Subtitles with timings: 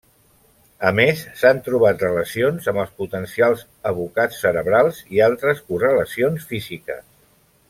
[0.89, 3.63] A més, s’han trobat relacions amb els potencials
[3.93, 7.07] evocats cerebrals i altres correlacions físiques.